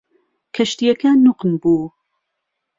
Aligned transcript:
کەشتیەکە 0.55 1.11
نوقم 1.25 1.51
بوو. 1.61 1.87